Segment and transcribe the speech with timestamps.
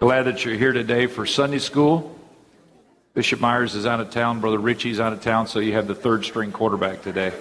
[0.00, 2.16] Glad that you're here today for Sunday school.
[3.14, 5.94] Bishop Myers is out of town, Brother Richie's out of town, so you have the
[5.96, 7.30] third string quarterback today.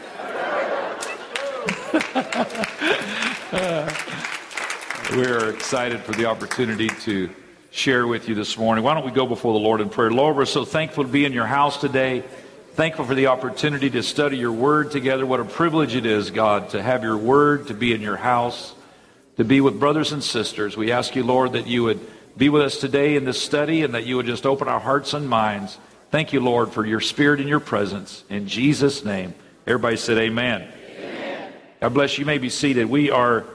[5.16, 7.30] We're excited for the opportunity to
[7.70, 8.84] share with you this morning.
[8.84, 10.10] Why don't we go before the Lord in prayer?
[10.10, 12.24] Lord, we're so thankful to be in your house today.
[12.74, 15.28] Thankful for the opportunity to study your word together.
[15.28, 18.74] What a privilege it is, God, to have your word, to be in your house,
[19.36, 20.76] to be with brothers and sisters.
[20.76, 23.96] We ask you, Lord, that you would be with us today in this study and
[23.96, 25.80] that you would just open our hearts and minds.
[26.12, 28.24] Thank you, Lord, for your spirit and your presence.
[28.30, 29.34] In Jesus' name.
[29.66, 30.72] Everybody said, Amen.
[30.88, 31.54] amen.
[31.82, 32.22] God bless you.
[32.22, 32.86] You may be seated.
[32.86, 33.46] We are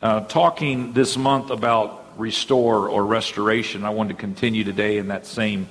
[0.00, 3.84] uh, talking this month about restore or restoration.
[3.84, 5.68] I want to continue today in that same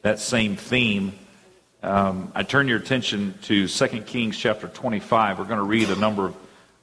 [0.00, 1.12] that same theme.
[1.82, 5.38] Um, I turn your attention to 2 Kings chapter 25.
[5.38, 6.36] We're going to read a number of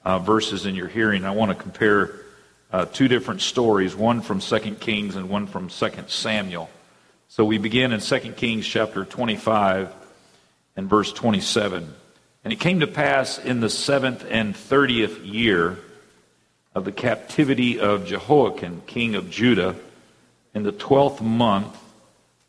[0.06, 1.26] uh, verses in your hearing.
[1.26, 2.19] I want to compare
[2.72, 6.70] uh, two different stories, one from 2 Kings and one from 2 Samuel.
[7.28, 9.94] So we begin in 2 Kings chapter 25
[10.76, 11.94] and verse 27.
[12.44, 15.78] And it came to pass in the seventh and thirtieth year
[16.74, 19.76] of the captivity of Jehoiakim, king of Judah,
[20.54, 21.78] in the twelfth month,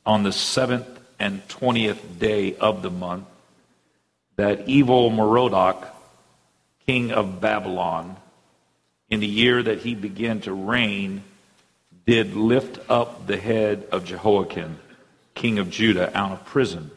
[0.06, 0.86] on the seventh
[1.18, 3.26] and twentieth day of the month,
[4.36, 5.88] that evil Merodach,
[6.86, 8.16] king of Babylon,
[9.10, 11.22] in the year that he began to reign,
[12.06, 14.78] did lift up the head of Jehoiakim,
[15.34, 16.90] king of Judah, out of prison.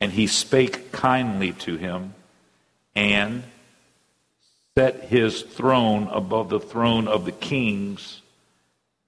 [0.00, 2.14] And he spake kindly to him,
[2.94, 3.44] and
[4.76, 8.20] set his throne above the throne of the kings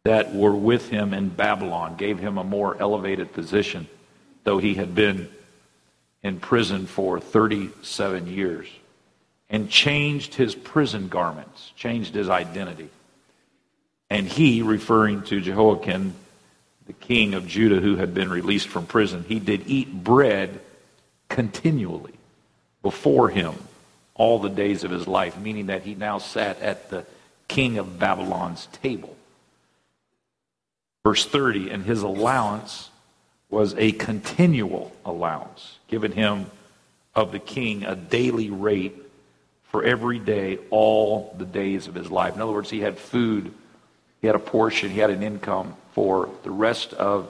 [0.04, 3.88] that were with him in Babylon, gave him a more elevated position,
[4.44, 5.28] though he had been
[6.22, 8.68] in prison for 37 years,
[9.54, 12.88] and changed his prison garments, changed his identity.
[14.10, 16.12] And he, referring to Jehoiakim,
[16.88, 20.60] the king of Judah who had been released from prison, he did eat bread
[21.28, 22.14] continually
[22.82, 23.54] before him
[24.16, 27.06] all the days of his life, meaning that he now sat at the
[27.46, 29.16] king of Babylon's table.
[31.04, 32.90] Verse 30, and his allowance
[33.50, 36.46] was a continual allowance, given him
[37.14, 39.02] of the king a daily rate
[39.74, 42.36] for every day, all the days of his life.
[42.36, 43.52] In other words, he had food,
[44.20, 47.28] he had a portion, he had an income for the rest of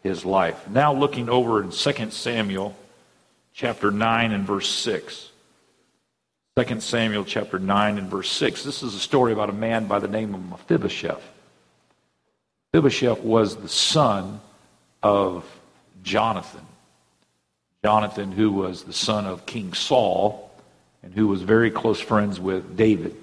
[0.00, 0.68] his life.
[0.68, 2.76] Now, looking over in 2 Samuel
[3.54, 5.30] chapter 9 and verse 6.
[6.56, 8.62] 2 Samuel chapter 9 and verse 6.
[8.62, 11.28] This is a story about a man by the name of Mephibosheth.
[12.72, 14.40] Mephibosheth was the son
[15.02, 15.44] of
[16.04, 16.66] Jonathan.
[17.82, 20.49] Jonathan, who was the son of King Saul
[21.02, 23.16] and who was very close friends with David.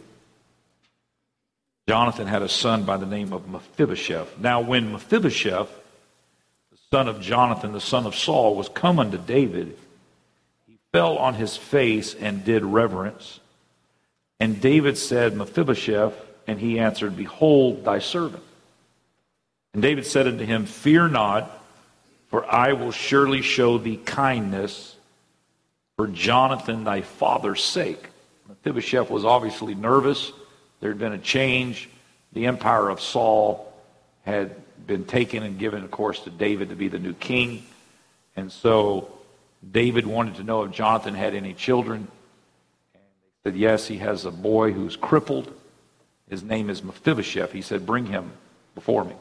[1.88, 4.38] Jonathan had a son by the name of Mephibosheth.
[4.39, 5.69] Now, when Mephibosheth,
[6.71, 9.77] the son of Jonathan, the son of Saul, was come unto David,
[10.67, 13.39] he fell on his face and did reverence.
[14.39, 16.13] And David said, Mephibosheth,
[16.45, 18.44] and he answered, Behold thy servant.
[19.73, 21.63] And David said unto him, Fear not,
[22.27, 24.97] for I will surely show thee kindness
[25.97, 28.09] for Jonathan thy father's sake.
[28.47, 30.31] Mephibosheth was obviously nervous.
[30.80, 31.90] There had been a change.
[32.34, 33.74] The empire of Saul
[34.24, 34.56] had
[34.86, 37.66] been taken and given, of course, to David to be the new king.
[38.36, 39.12] And so
[39.69, 42.07] David wanted to know if Jonathan had any children.
[42.94, 43.03] And
[43.44, 45.52] they said, Yes, he has a boy who's crippled.
[46.30, 47.52] His name is Mephibosheth.
[47.52, 48.34] He said, Bring him
[48.75, 49.16] before me.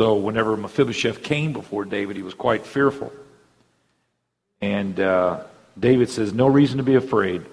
[0.00, 3.12] So whenever Mephibosheth came before David, he was quite fearful.
[4.60, 5.44] And uh,
[5.78, 7.44] David says, No reason to be afraid.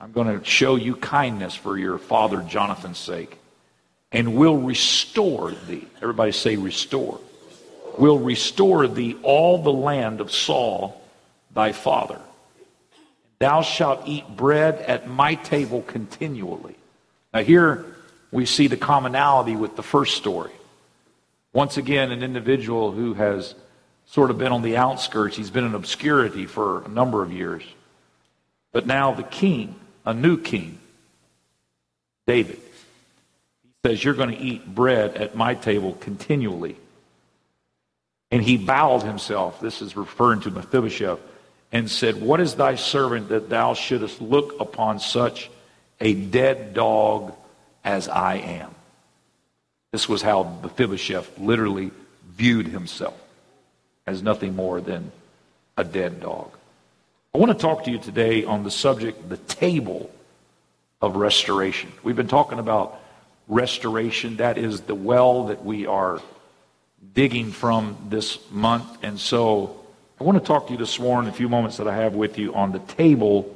[0.00, 3.38] I'm going to show you kindness for your father Jonathan's sake,
[4.12, 5.86] and will restore thee.
[6.00, 7.18] Everybody say, restore
[7.98, 11.00] will restore thee all the land of Saul
[11.52, 12.20] thy father.
[13.38, 16.76] Thou shalt eat bread at my table continually.
[17.32, 17.84] Now, here
[18.30, 20.52] we see the commonality with the first story.
[21.52, 23.54] Once again, an individual who has
[24.08, 27.62] sort of been on the outskirts, he's been in obscurity for a number of years.
[28.72, 29.74] But now the king,
[30.04, 30.78] a new king,
[32.26, 32.56] David,
[33.62, 36.76] he says, You're going to eat bread at my table continually.
[38.30, 41.20] And he bowed himself, this is referring to Mephibosheth,
[41.72, 45.50] and said, What is thy servant that thou shouldest look upon such
[46.00, 47.34] a dead dog
[47.84, 48.74] as I am?
[49.92, 51.90] This was how Mephibosheth literally
[52.26, 53.18] viewed himself
[54.08, 55.12] as nothing more than
[55.76, 56.50] a dead dog.
[57.34, 60.10] I want to talk to you today on the subject, the table
[61.02, 61.92] of restoration.
[62.02, 62.98] We've been talking about
[63.48, 64.38] restoration.
[64.38, 66.22] That is the well that we are
[67.12, 68.86] digging from this month.
[69.02, 69.78] And so
[70.18, 72.38] I want to talk to you this morning, a few moments that I have with
[72.38, 73.54] you, on the table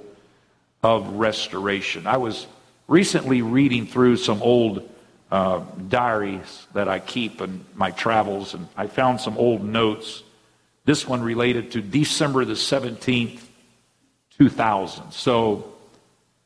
[0.82, 2.06] of restoration.
[2.06, 2.46] I was
[2.88, 4.86] recently reading through some old
[5.30, 10.22] uh, diaries that I keep in my travels, and I found some old notes.
[10.84, 13.40] This one related to December the 17th,
[14.38, 15.12] 2000.
[15.12, 15.72] So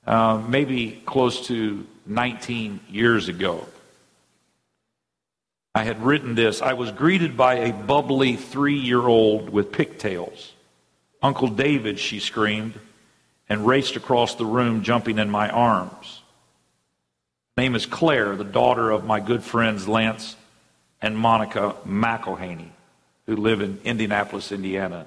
[0.07, 3.67] uh, maybe close to 19 years ago.
[5.75, 6.63] I had written this.
[6.63, 10.53] I was greeted by a bubbly three year old with pigtails.
[11.23, 12.75] Uncle David, she screamed,
[13.49, 16.23] and raced across the room, jumping in my arms.
[17.57, 20.37] Name is Claire, the daughter of my good friends Lance
[21.01, 22.69] and Monica McElhaney,
[23.27, 25.07] who live in Indianapolis, Indiana.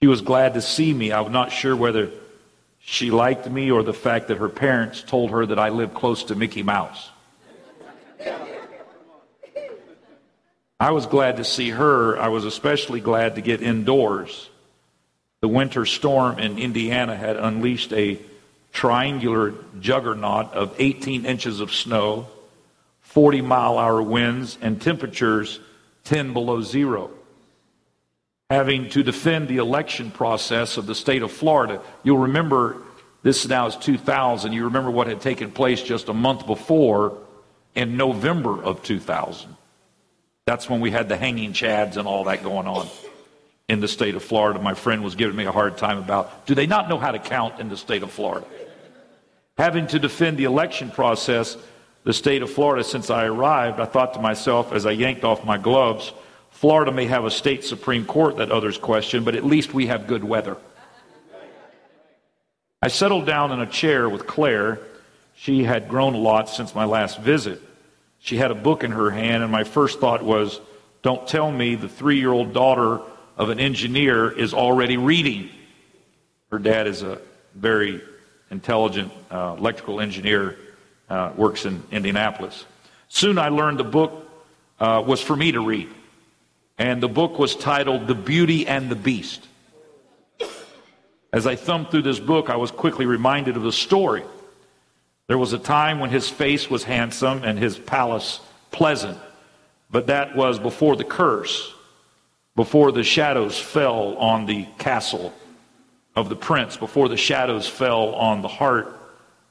[0.00, 1.12] She was glad to see me.
[1.12, 2.10] I was not sure whether
[2.80, 6.24] she liked me or the fact that her parents told her that I lived close
[6.24, 7.10] to Mickey Mouse.
[10.80, 12.18] I was glad to see her.
[12.18, 14.48] I was especially glad to get indoors.
[15.40, 18.18] The winter storm in Indiana had unleashed a
[18.72, 22.28] triangular juggernaut of 18 inches of snow,
[23.00, 25.58] 40 mile hour winds, and temperatures
[26.08, 27.10] 10 below zero
[28.50, 31.82] having to defend the election process of the state of Florida.
[32.02, 32.78] You'll remember
[33.22, 34.52] this now is 2000.
[34.52, 37.18] You remember what had taken place just a month before
[37.74, 39.54] in November of 2000.
[40.46, 42.88] That's when we had the hanging chads and all that going on
[43.68, 44.58] in the state of Florida.
[44.62, 47.18] My friend was giving me a hard time about do they not know how to
[47.18, 48.46] count in the state of Florida?
[49.58, 51.58] Having to defend the election process,
[52.08, 55.44] the state of Florida, since I arrived, I thought to myself as I yanked off
[55.44, 56.10] my gloves,
[56.48, 60.06] Florida may have a state Supreme Court that others question, but at least we have
[60.06, 60.56] good weather.
[62.80, 64.80] I settled down in a chair with Claire.
[65.34, 67.60] She had grown a lot since my last visit.
[68.20, 70.62] She had a book in her hand, and my first thought was,
[71.02, 73.02] Don't tell me the three year old daughter
[73.36, 75.50] of an engineer is already reading.
[76.50, 77.20] Her dad is a
[77.54, 78.00] very
[78.50, 80.56] intelligent uh, electrical engineer,
[81.10, 82.64] uh, works in Indianapolis.
[83.08, 84.28] Soon I learned the book
[84.80, 85.88] uh, was for me to read.
[86.78, 89.46] And the book was titled The Beauty and the Beast.
[91.32, 94.22] As I thumbed through this book, I was quickly reminded of the story.
[95.26, 98.40] There was a time when his face was handsome and his palace
[98.70, 99.18] pleasant,
[99.90, 101.74] but that was before the curse,
[102.56, 105.34] before the shadows fell on the castle
[106.16, 108.97] of the prince, before the shadows fell on the heart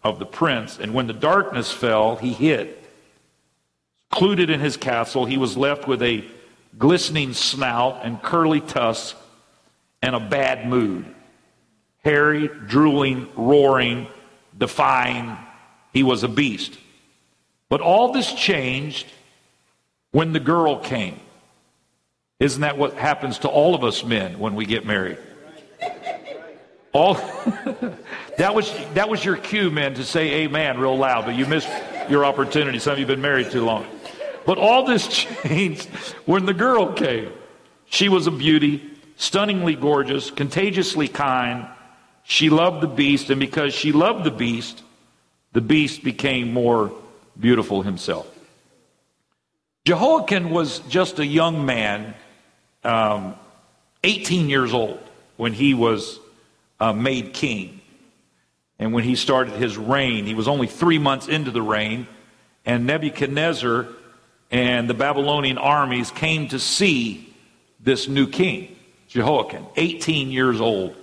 [0.07, 0.79] of the prince.
[0.79, 2.77] And when the darkness fell, he hid.
[4.11, 6.25] Secluded in his castle, he was left with a
[6.77, 9.15] glistening snout and curly tusks,
[10.01, 11.05] and a bad mood.
[12.03, 14.07] Hairy, drooling, roaring,
[14.57, 15.35] defying,
[15.91, 16.77] he was a beast.
[17.69, 19.07] But all this changed
[20.11, 21.19] when the girl came.
[22.39, 25.17] Isn't that what happens to all of us men when we get married?
[26.93, 27.13] All
[28.37, 31.69] that was that was your cue, men, to say amen real loud, but you missed
[32.09, 32.79] your opportunity.
[32.79, 33.85] Some of you have been married too long.
[34.45, 35.07] But all this
[35.43, 35.87] changed
[36.25, 37.31] when the girl came.
[37.89, 41.67] She was a beauty, stunningly gorgeous, contagiously kind.
[42.23, 44.83] She loved the beast, and because she loved the beast,
[45.53, 46.91] the beast became more
[47.39, 48.27] beautiful himself.
[49.85, 52.13] Jehoiakim was just a young man,
[52.83, 53.35] um,
[54.03, 54.99] 18 years old,
[55.37, 56.19] when he was
[56.79, 57.81] uh, made king.
[58.79, 62.07] And when he started his reign, he was only three months into the reign,
[62.65, 63.87] and Nebuchadnezzar
[64.51, 67.33] and the Babylonian armies came to see
[67.79, 68.75] this new king,
[69.07, 70.95] Jehoiakim, 18 years old.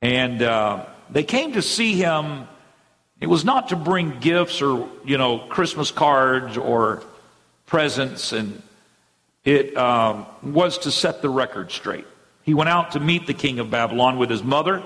[0.00, 2.48] And uh, they came to see him.
[3.20, 7.02] It was not to bring gifts or, you know, Christmas cards or
[7.66, 8.62] presents, and
[9.44, 12.06] it um, was to set the record straight.
[12.42, 14.82] He went out to meet the king of Babylon with his mother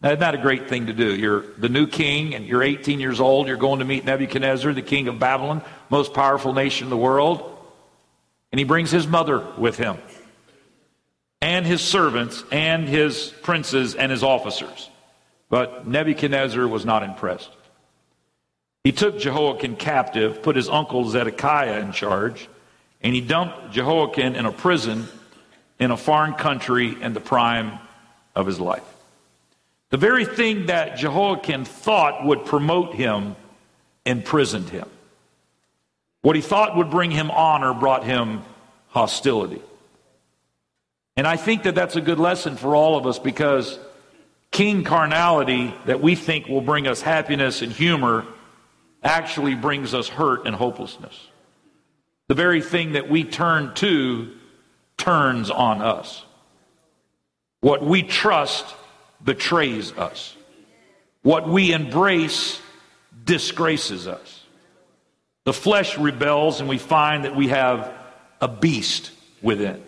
[0.00, 1.14] now, isn't that a great thing to do?
[1.14, 3.48] You're the new king and you're 18 years old.
[3.48, 7.56] You're going to meet Nebuchadnezzar, the king of Babylon, most powerful nation in the world.
[8.52, 9.98] And he brings his mother with him,
[11.42, 14.88] and his servants, and his princes, and his officers.
[15.50, 17.50] But Nebuchadnezzar was not impressed.
[18.84, 22.48] He took Jehoiakim captive, put his uncle Zedekiah in charge,
[23.02, 25.08] and he dumped Jehoiakim in a prison
[25.78, 27.78] in a foreign country in the prime
[28.34, 28.84] of his life.
[29.90, 33.36] The very thing that Jehoiakim thought would promote him
[34.04, 34.88] imprisoned him.
[36.22, 38.42] What he thought would bring him honor brought him
[38.88, 39.62] hostility.
[41.16, 43.78] And I think that that's a good lesson for all of us because
[44.50, 48.24] king carnality that we think will bring us happiness and humor
[49.02, 51.28] actually brings us hurt and hopelessness.
[52.28, 54.37] The very thing that we turn to
[54.98, 56.24] turns on us.
[57.60, 58.66] What we trust
[59.24, 60.36] betrays us.
[61.22, 62.60] What we embrace
[63.24, 64.44] disgraces us.
[65.44, 67.92] The flesh rebels, and we find that we have
[68.40, 69.82] a beast within.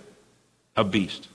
[0.76, 1.28] A beast.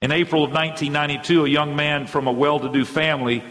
[0.00, 3.42] In April of 1992, a young man from a well to do family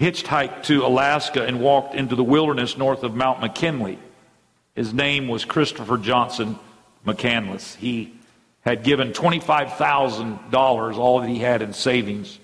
[0.00, 3.98] hitchhiked to Alaska and walked into the wilderness north of Mount McKinley.
[4.74, 6.58] His name was Christopher Johnson
[7.06, 7.76] McCandless.
[7.76, 8.14] He
[8.60, 12.38] had given $25,000, all that he had in savings.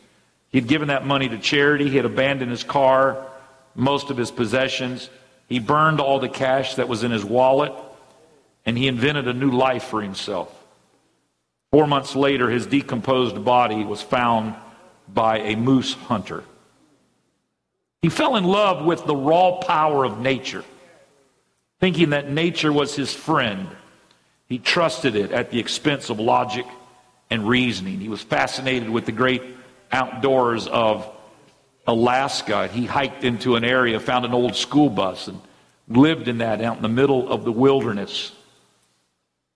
[0.51, 1.89] He had given that money to charity.
[1.89, 3.27] He had abandoned his car,
[3.75, 5.09] most of his possessions.
[5.49, 7.73] He burned all the cash that was in his wallet,
[8.67, 10.55] and he invented a new life for himself.
[11.71, 14.55] Four months later, his decomposed body was found
[15.09, 16.45] by a moose hunter.
[18.03, 20.65] He fell in love with the raw power of nature,
[21.79, 23.69] thinking that nature was his friend.
[24.51, 26.67] He trusted it at the expense of logic
[27.31, 28.01] and reasoning.
[28.01, 29.43] He was fascinated with the great
[29.93, 31.09] outdoors of
[31.87, 32.67] Alaska.
[32.67, 35.41] He hiked into an area, found an old school bus, and
[35.89, 38.33] lived in that out in the middle of the wilderness.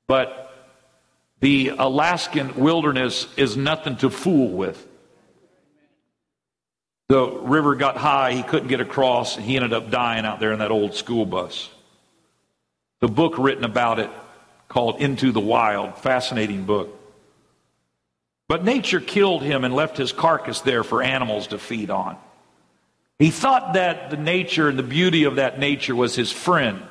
[0.07, 0.55] But
[1.41, 4.87] the Alaskan wilderness is nothing to fool with.
[7.09, 10.53] The river got high, he couldn't get across, and he ended up dying out there
[10.53, 11.69] in that old school bus.
[13.01, 14.11] The book written about it
[14.75, 17.01] called Into the Wild, fascinating book.
[18.49, 22.17] But nature killed him and left his carcass there for animals to feed on.
[23.21, 26.83] He thought that the nature and the beauty of that nature was his friend,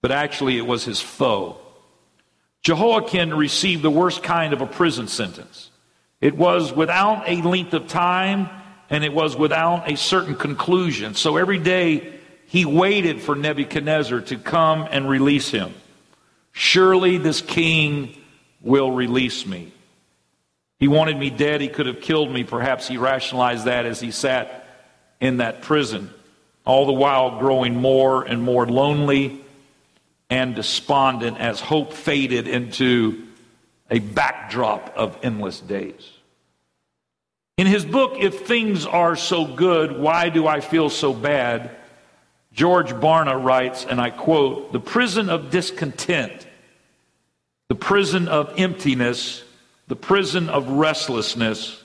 [0.00, 1.58] but actually it was his foe.
[2.62, 5.70] Jehoiakim received the worst kind of a prison sentence.
[6.22, 8.48] It was without a length of time
[8.88, 11.16] and it was without a certain conclusion.
[11.16, 12.14] So every day
[12.46, 15.74] he waited for Nebuchadnezzar to come and release him.
[16.58, 18.16] Surely this king
[18.62, 19.70] will release me.
[20.78, 21.60] He wanted me dead.
[21.60, 22.44] He could have killed me.
[22.44, 24.66] Perhaps he rationalized that as he sat
[25.20, 26.08] in that prison,
[26.64, 29.44] all the while growing more and more lonely
[30.30, 33.26] and despondent as hope faded into
[33.90, 36.10] a backdrop of endless days.
[37.58, 41.70] In his book, If Things Are So Good, Why Do I Feel So Bad?
[42.56, 46.45] George Barna writes, and I quote, The prison of discontent,
[47.68, 49.44] the prison of emptiness,
[49.88, 51.82] the prison of restlessness,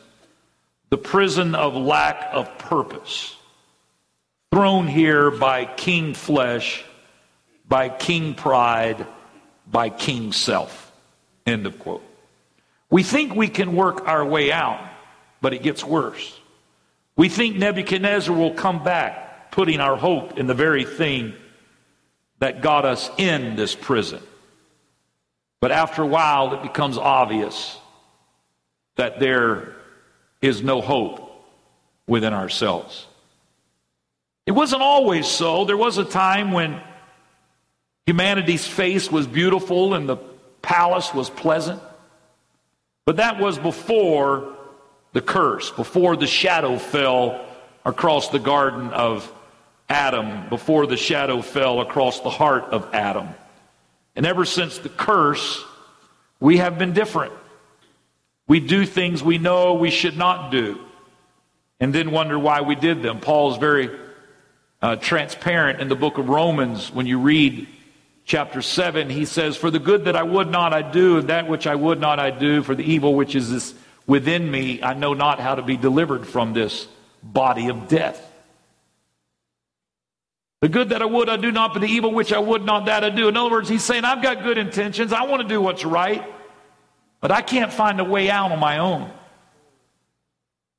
[0.89, 3.35] the prison of lack of purpose,
[4.51, 6.83] thrown here by king flesh,
[7.67, 9.05] by king pride,
[9.69, 10.91] by king self.
[11.45, 12.03] End of quote.
[12.89, 14.91] We think we can work our way out
[15.41, 16.39] but it gets worse.
[17.17, 21.33] We think Nebuchadnezzar will come back, putting our hope in the very thing
[22.39, 24.21] that got us in this prison.
[25.61, 27.77] But after a while, it becomes obvious
[28.97, 29.75] that there
[30.41, 31.45] is no hope
[32.07, 33.07] within ourselves.
[34.47, 35.63] It wasn't always so.
[35.65, 36.81] There was a time when
[38.07, 40.17] humanity's face was beautiful and the
[40.63, 41.81] palace was pleasant.
[43.05, 44.57] But that was before
[45.13, 47.45] the curse, before the shadow fell
[47.85, 49.31] across the garden of
[49.89, 53.27] Adam, before the shadow fell across the heart of Adam.
[54.15, 55.63] And ever since the curse,
[56.39, 57.33] we have been different.
[58.47, 60.79] We do things we know we should not do
[61.81, 63.19] and then wonder why we did them.
[63.19, 63.89] Paul is very
[64.81, 67.67] uh, transparent in the book of Romans when you read
[68.23, 69.09] chapter 7.
[69.09, 71.75] He says, For the good that I would not I do, and that which I
[71.75, 73.73] would not I do, for the evil which is
[74.05, 76.87] within me, I know not how to be delivered from this
[77.23, 78.30] body of death.
[80.61, 82.85] The good that I would, I do not, but the evil which I would not,
[82.85, 83.27] that I do.
[83.27, 85.11] In other words, he's saying, I've got good intentions.
[85.11, 86.23] I want to do what's right,
[87.19, 89.11] but I can't find a way out on my own.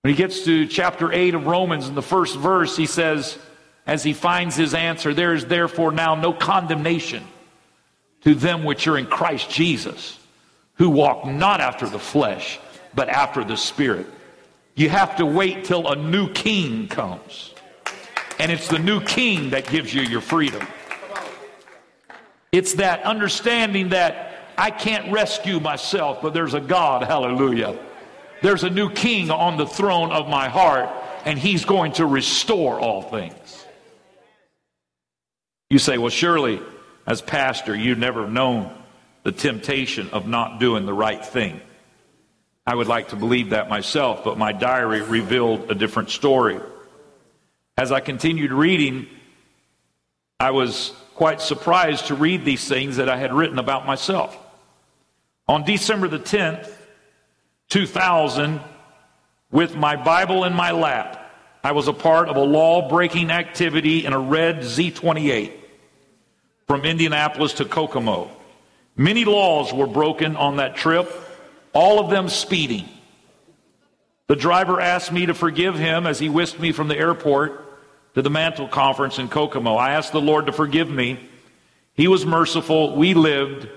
[0.03, 3.39] When he gets to chapter 8 of Romans, in the first verse, he says,
[3.87, 7.25] as he finds his answer, there is therefore now no condemnation
[8.23, 10.19] to them which are in Christ Jesus,
[10.75, 12.61] who walk not after the flesh,
[12.95, 14.07] but after the Spirit.
[14.77, 17.52] You have to wait till a new king comes.
[18.43, 20.67] And it's the new king that gives you your freedom.
[22.51, 27.79] It's that understanding that I can't rescue myself, but there's a God, hallelujah.
[28.43, 30.91] There's a new king on the throne of my heart,
[31.25, 33.65] and he's going to restore all things.
[35.71, 36.61] You say, well, surely,
[37.07, 38.77] as pastor, you've never known
[39.23, 41.61] the temptation of not doing the right thing.
[42.67, 46.59] I would like to believe that myself, but my diary revealed a different story.
[47.77, 49.07] As I continued reading,
[50.39, 54.37] I was quite surprised to read these things that I had written about myself.
[55.49, 56.71] On December the 10th,
[57.71, 58.61] 2000,
[59.51, 61.19] with my Bible in my lap,
[61.65, 65.53] I was a part of a law breaking activity in a red Z 28
[66.67, 68.31] from Indianapolis to Kokomo.
[68.97, 71.11] Many laws were broken on that trip,
[71.73, 72.87] all of them speeding.
[74.27, 77.62] The driver asked me to forgive him as he whisked me from the airport
[78.15, 79.75] to the mantle conference in Kokomo.
[79.75, 81.19] I asked the Lord to forgive me.
[81.95, 82.97] He was merciful.
[82.97, 83.69] We lived,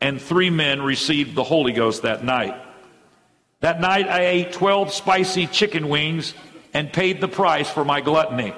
[0.00, 2.54] and three men received the Holy Ghost that night.
[3.60, 6.34] That night, I ate 12 spicy chicken wings
[6.74, 8.52] and paid the price for my gluttony.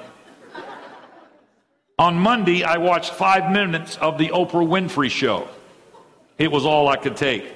[1.99, 5.49] On Monday, I watched five minutes of the Oprah Winfrey Show.
[6.39, 7.51] It was all I could take.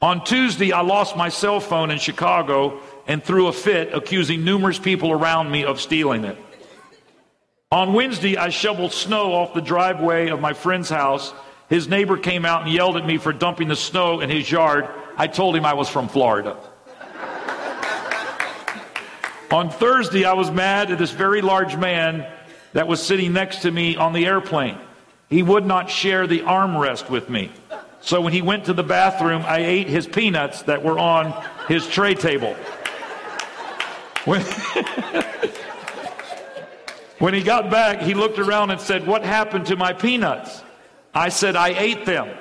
[0.00, 4.78] On Tuesday, I lost my cell phone in Chicago and threw a fit, accusing numerous
[4.78, 6.38] people around me of stealing it.
[7.72, 11.32] On Wednesday, I shoveled snow off the driveway of my friend's house.
[11.70, 14.86] His neighbor came out and yelled at me for dumping the snow in his yard.
[15.16, 16.54] I told him I was from Florida.
[19.50, 22.30] on Thursday, I was mad at this very large man
[22.74, 24.76] that was sitting next to me on the airplane.
[25.30, 27.50] He would not share the armrest with me.
[28.02, 31.32] So when he went to the bathroom, I ate his peanuts that were on
[31.68, 32.52] his tray table.
[34.26, 34.44] When
[37.22, 40.64] When he got back, he looked around and said, What happened to my peanuts?
[41.14, 42.36] I said, I ate them.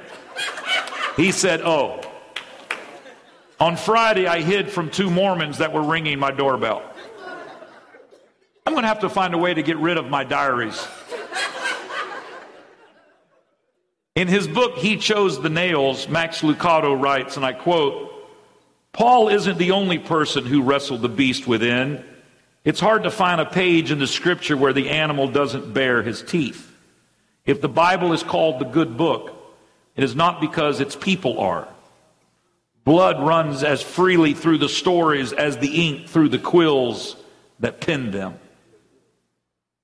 [1.15, 2.01] He said, Oh.
[3.59, 6.81] On Friday, I hid from two Mormons that were ringing my doorbell.
[8.65, 10.83] I'm going to have to find a way to get rid of my diaries.
[14.15, 18.11] In his book, He Chose the Nails, Max Lucado writes, and I quote,
[18.93, 22.03] Paul isn't the only person who wrestled the beast within.
[22.63, 26.21] It's hard to find a page in the scripture where the animal doesn't bare his
[26.21, 26.71] teeth.
[27.45, 29.35] If the Bible is called the good book,
[29.95, 31.67] it is not because its people are.
[32.83, 37.15] Blood runs as freely through the stories as the ink through the quills
[37.59, 38.39] that penned them.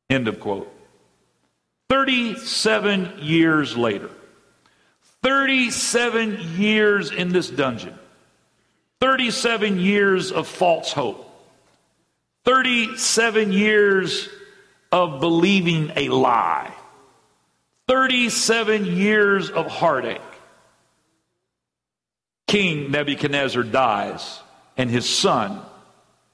[0.10, 0.74] End of quote.
[1.90, 4.10] 37 years later,
[5.24, 7.98] 37 years in this dungeon,
[9.00, 11.27] 37 years of false hope,
[12.48, 14.30] 37 years
[14.90, 16.74] of believing a lie,
[17.90, 20.22] 37 years of heartache.
[22.48, 24.40] King Nebuchadnezzar dies,
[24.78, 25.60] and his son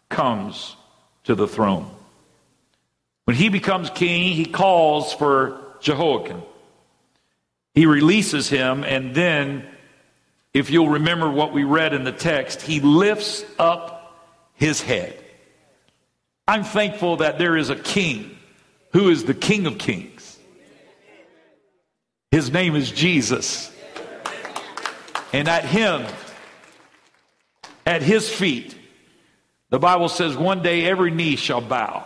[0.07, 0.75] comes
[1.23, 1.89] to the throne.
[3.25, 6.43] When he becomes king, he calls for Jehoiakim.
[7.73, 9.67] He releases him, and then,
[10.53, 14.15] if you'll remember what we read in the text, he lifts up
[14.53, 15.22] his head.
[16.47, 18.37] I'm thankful that there is a king
[18.91, 20.37] who is the King of Kings.
[22.31, 23.71] His name is Jesus.
[25.31, 26.05] And at him,
[27.85, 28.75] at his feet,
[29.69, 32.05] the Bible says one day every knee shall bow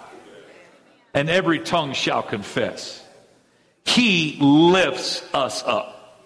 [1.13, 3.03] and every tongue shall confess.
[3.85, 6.23] He lifts us up.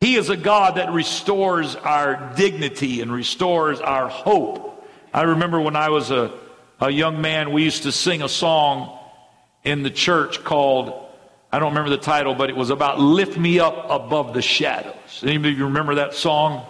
[0.00, 4.84] He is a God that restores our dignity and restores our hope.
[5.12, 6.32] I remember when I was a
[6.80, 8.98] a young man, we used to sing a song
[9.62, 10.92] in the church called,
[11.52, 15.22] I don't remember the title, but it was about Lift Me Up Above the Shadows.
[15.22, 16.66] Anybody remember that song?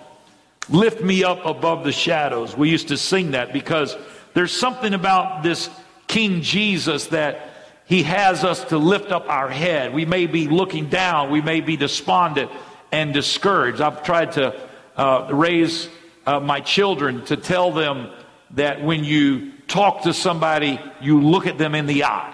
[0.68, 2.56] Lift Me Up Above the Shadows.
[2.56, 3.96] We used to sing that because
[4.34, 5.68] there's something about this
[6.06, 7.50] King Jesus that
[7.86, 9.92] he has us to lift up our head.
[9.92, 12.50] We may be looking down, we may be despondent
[12.92, 13.80] and discouraged.
[13.80, 14.54] I've tried to
[14.96, 15.88] uh, raise
[16.26, 18.10] uh, my children to tell them
[18.52, 22.32] that when you talk to somebody, you look at them in the eye.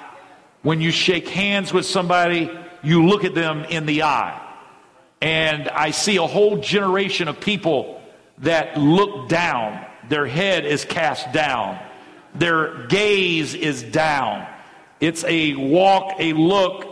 [0.62, 2.50] When you shake hands with somebody,
[2.82, 4.40] you look at them in the eye.
[5.20, 8.00] And I see a whole generation of people
[8.38, 9.84] that look down.
[10.08, 11.78] Their head is cast down.
[12.34, 14.46] Their gaze is down.
[14.98, 16.86] It's a walk, a look,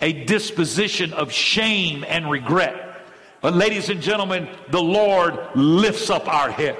[0.00, 2.86] a disposition of shame and regret.
[3.40, 6.76] But, ladies and gentlemen, the Lord lifts up our head.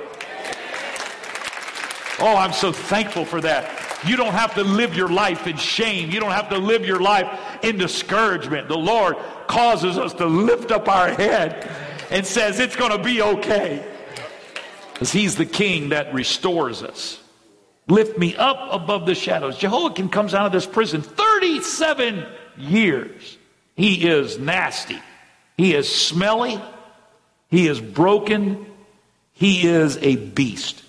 [2.21, 4.07] Oh, I'm so thankful for that.
[4.07, 6.11] You don't have to live your life in shame.
[6.11, 7.29] You don't have to live your life
[7.63, 8.69] in discouragement.
[8.69, 11.71] The Lord causes us to lift up our head
[12.11, 13.87] and says it's going to be okay.
[14.93, 17.23] Because He's the King that restores us.
[17.89, 19.57] Lift me up above the shadows.
[19.57, 22.27] Jehoiakim comes out of this prison 37
[22.59, 23.39] years.
[23.77, 25.01] He is nasty.
[25.57, 26.61] He is smelly.
[27.49, 28.67] He is broken.
[29.33, 30.85] He is a beast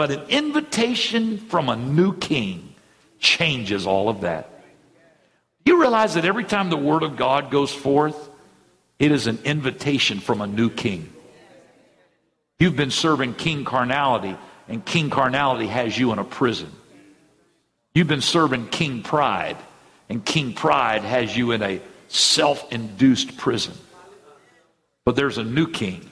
[0.00, 2.74] but an invitation from a new king
[3.18, 4.48] changes all of that.
[5.66, 8.30] You realize that every time the Word of God goes forth,
[8.98, 11.12] it is an invitation from a new king.
[12.58, 16.72] You've been serving King Carnality, and King Carnality has you in a prison.
[17.94, 19.58] You've been serving King Pride,
[20.08, 23.74] and King Pride has you in a self induced prison.
[25.04, 26.09] But there's a new king.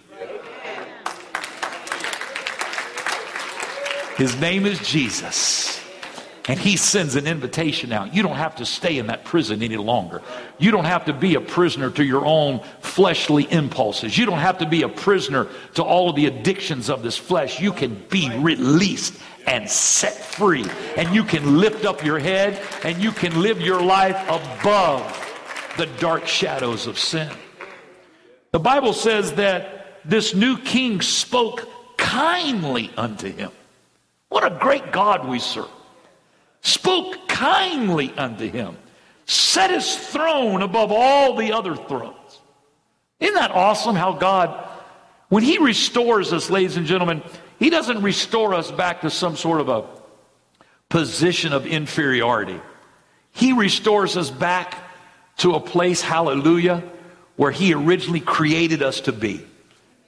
[4.19, 5.81] His name is Jesus.
[6.49, 8.15] And he sends an invitation out.
[8.15, 10.23] You don't have to stay in that prison any longer.
[10.59, 14.19] You don't have to be a prisoner to your own fleshly impulses.
[14.19, 17.61] You don't have to be a prisoner to all of the addictions of this flesh.
[17.61, 19.15] You can be released
[19.47, 20.65] and set free.
[20.97, 25.03] And you can lift up your head and you can live your life above
[25.77, 27.31] the dark shadows of sin.
[28.51, 33.53] The Bible says that this new king spoke kindly unto him.
[34.29, 35.69] What a great God we serve
[36.61, 38.77] spoke kindly unto him,
[39.27, 42.41] set his throne above all the other thrones.
[43.21, 44.69] Isn't that awesome how God,
[45.29, 47.23] when he restores us, ladies and gentlemen,
[47.59, 49.85] he doesn't restore us back to some sort of a
[50.89, 52.61] position of inferiority.
[53.33, 54.77] He restores us back
[55.39, 56.83] to a place, hallelujah,
[57.37, 59.45] where he originally created us to be.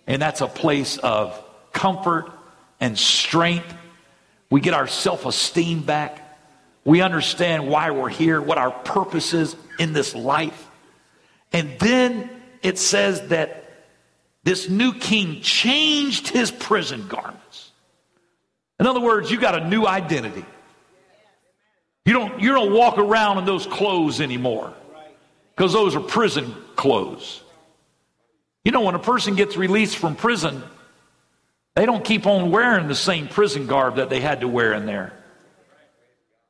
[0.06, 1.40] And that's a place of
[1.72, 2.32] comfort
[2.80, 3.72] and strength.
[4.50, 6.26] We get our self esteem back.
[6.84, 10.68] We understand why we're here, what our purpose is in this life.
[11.52, 12.28] And then
[12.62, 13.64] it says that
[14.42, 17.70] this new king changed his prison garments.
[18.78, 20.44] In other words, you got a new identity.
[22.06, 24.72] You don't, you don't walk around in those clothes anymore
[25.54, 27.42] because those are prison clothes.
[28.64, 30.62] You know, when a person gets released from prison,
[31.74, 34.86] they don't keep on wearing the same prison garb that they had to wear in
[34.86, 35.12] there.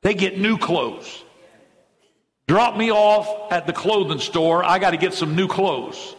[0.02, 1.22] They get new clothes.
[2.48, 4.64] Drop me off at the clothing store.
[4.64, 6.16] I got to get some new clothes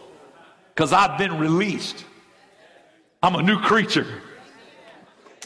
[0.74, 2.04] because I've been released.
[3.22, 4.06] I'm a new creature.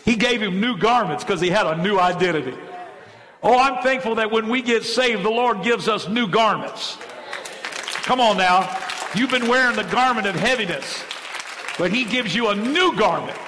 [0.04, 2.56] He gave him new garments because he had a new identity.
[3.42, 6.96] Oh, I'm thankful that when we get saved, the Lord gives us new garments.
[8.02, 8.68] Come on now.
[9.14, 11.02] You've been wearing the garment of heaviness,
[11.78, 13.38] but He gives you a new garment.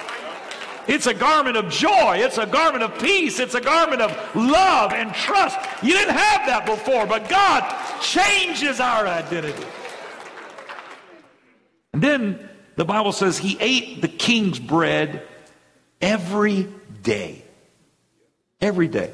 [0.87, 2.17] It's a garment of joy.
[2.17, 3.39] It's a garment of peace.
[3.39, 5.59] It's a garment of love and trust.
[5.83, 7.61] You didn't have that before, but God
[8.01, 9.65] changes our identity.
[11.93, 15.27] And then the Bible says he ate the king's bread
[16.01, 16.67] every
[17.03, 17.43] day.
[18.59, 19.13] Every day.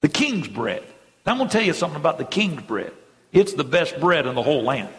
[0.00, 0.82] The king's bread.
[1.26, 2.92] I'm going to tell you something about the king's bread.
[3.32, 4.94] It's the best bread in the whole land.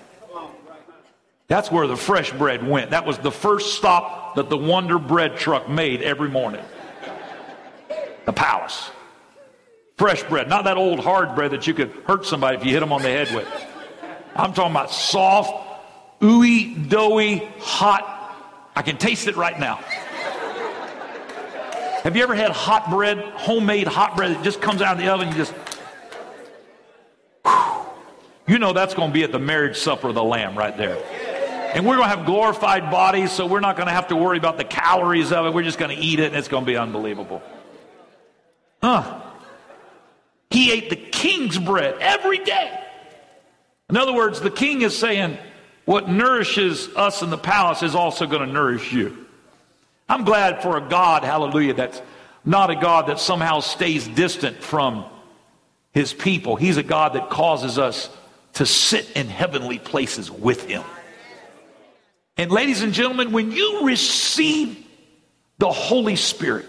[1.48, 2.92] That's where the fresh bread went.
[2.92, 6.64] That was the first stop that the Wonder Bread truck made every morning.
[8.26, 8.92] The palace.
[9.98, 12.82] Fresh bread, not that old hard bread that you could hurt somebody if you hit
[12.82, 13.48] them on the head with.
[14.36, 15.52] I'm talking about soft,
[16.22, 18.14] ooey, doughy, hot.
[18.76, 19.76] I can taste it right now.
[22.04, 25.12] Have you ever had hot bread, homemade hot bread that just comes out of the
[25.12, 25.30] oven?
[25.30, 25.54] You just,
[27.44, 27.88] whew,
[28.48, 30.98] you know that's going to be at the marriage supper of the Lamb right there.
[31.74, 34.38] And we're going to have glorified bodies, so we're not going to have to worry
[34.38, 35.54] about the calories of it.
[35.54, 37.42] We're just going to eat it, and it's going to be unbelievable.
[38.82, 39.22] Huh.
[40.50, 42.80] He ate the king's bread every day.
[43.90, 45.38] In other words, the king is saying,
[45.86, 49.26] what nourishes us in the palace is also going to nourish you.
[50.10, 52.02] I'm glad for a God, hallelujah, that's
[52.44, 55.06] not a God that somehow stays distant from
[55.92, 56.56] his people.
[56.56, 58.10] He's a God that causes us
[58.54, 60.84] to sit in heavenly places with him.
[62.38, 64.86] And ladies and gentlemen, when you receive
[65.58, 66.68] the Holy Spirit,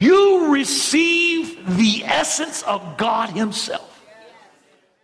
[0.00, 3.90] you receive the essence of God Himself.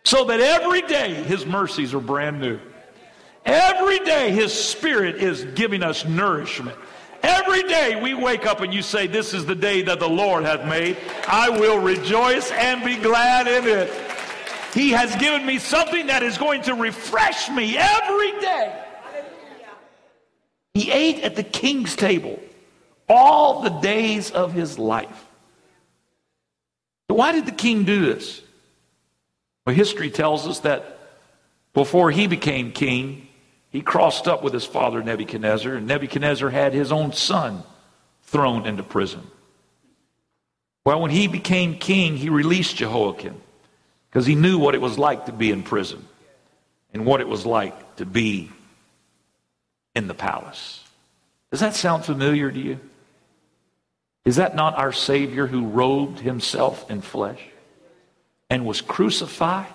[0.02, 2.58] So that every day His mercies are brand new.
[3.44, 6.76] Every day His Spirit is giving us nourishment.
[7.22, 10.44] Every day we wake up and you say, This is the day that the Lord
[10.44, 10.96] hath made.
[11.28, 13.92] I will rejoice and be glad in it.
[14.74, 18.89] He has given me something that is going to refresh me every day.
[20.74, 22.40] He ate at the king's table
[23.09, 25.26] all the days of his life.
[27.09, 28.40] So why did the king do this?
[29.66, 30.98] Well, history tells us that
[31.74, 33.26] before he became king,
[33.70, 37.62] he crossed up with his father Nebuchadnezzar, and Nebuchadnezzar had his own son
[38.22, 39.22] thrown into prison.
[40.85, 43.40] Well, when he became king, he released Jehoiakim
[44.09, 46.06] because he knew what it was like to be in prison
[46.92, 48.50] and what it was like to be
[49.94, 50.85] in the palace.
[51.50, 52.81] Does that sound familiar to you?
[54.24, 57.40] Is that not our Savior who robed himself in flesh
[58.48, 59.72] and was crucified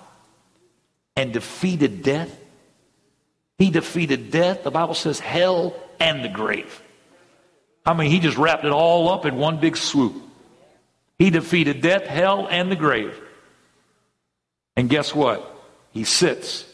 [1.16, 2.34] and defeated death?
[3.58, 4.62] He defeated death.
[4.64, 6.82] The Bible says hell and the grave.
[7.84, 10.14] I mean, he just wrapped it all up in one big swoop.
[11.18, 13.18] He defeated death, hell, and the grave.
[14.76, 15.52] And guess what?
[15.92, 16.66] He sits,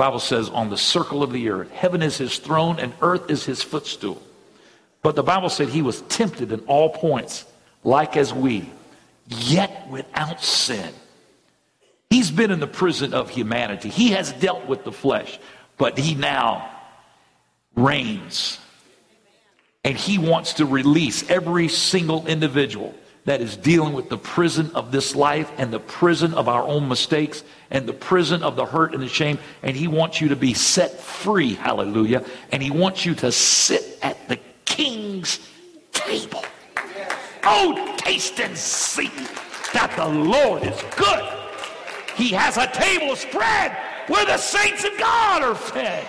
[0.00, 1.70] Bible says, on the circle of the earth.
[1.72, 4.20] Heaven is his throne, and earth is his footstool.
[5.02, 7.44] But the Bible said he was tempted in all points,
[7.84, 8.70] like as we,
[9.28, 10.94] yet without sin.
[12.08, 13.90] He's been in the prison of humanity.
[13.90, 15.38] He has dealt with the flesh,
[15.76, 16.70] but he now
[17.76, 18.58] reigns.
[19.84, 24.92] And he wants to release every single individual that is dealing with the prison of
[24.92, 28.94] this life and the prison of our own mistakes and the prison of the hurt
[28.94, 29.38] and the shame.
[29.62, 31.54] And he wants you to be set free.
[31.54, 32.24] Hallelujah.
[32.50, 35.38] And he wants you to sit at the king's
[35.92, 36.44] table.
[37.44, 39.10] Oh, taste and see
[39.72, 41.24] that the Lord is good.
[42.16, 43.76] He has a table spread
[44.08, 46.06] where the saints of God are fed.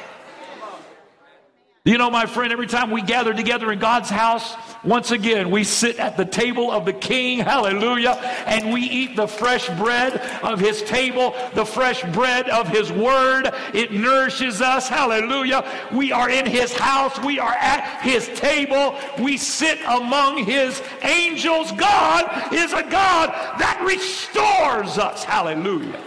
[1.83, 5.63] You know, my friend, every time we gather together in God's house, once again, we
[5.63, 8.11] sit at the table of the King, hallelujah,
[8.45, 13.51] and we eat the fresh bread of his table, the fresh bread of his word.
[13.73, 15.65] It nourishes us, hallelujah.
[15.91, 21.71] We are in his house, we are at his table, we sit among his angels.
[21.71, 25.99] God is a God that restores us, hallelujah.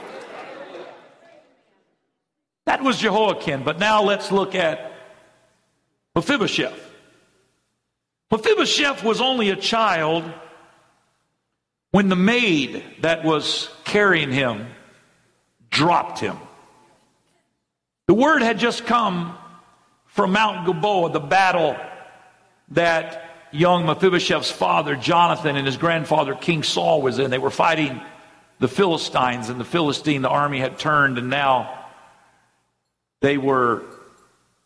[2.66, 4.93] That was Jehoiakim, but now let's look at
[6.14, 6.92] Mephibosheth.
[8.30, 10.24] Mephibosheth was only a child
[11.90, 14.66] when the maid that was carrying him
[15.70, 16.36] dropped him.
[18.06, 19.36] The word had just come
[20.06, 21.76] from Mount Gilboa, the battle
[22.68, 27.30] that young Mephibosheth's father, Jonathan, and his grandfather, King Saul, was in.
[27.30, 28.00] They were fighting
[28.58, 31.86] the Philistines, and the Philistine, the army had turned, and now
[33.20, 33.82] they were